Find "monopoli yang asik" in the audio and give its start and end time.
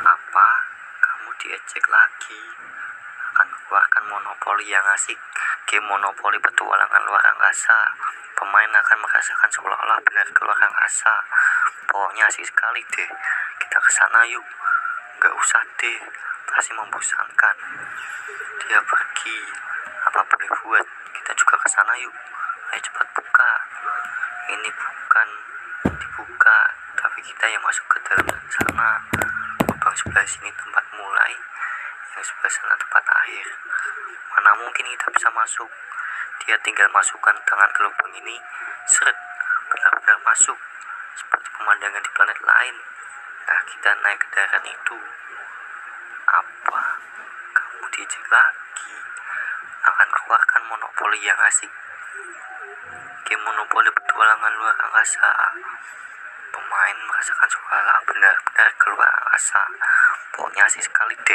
4.08-5.18, 50.70-51.74